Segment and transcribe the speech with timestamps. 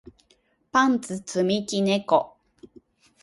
[0.71, 2.35] パンツ積み木猫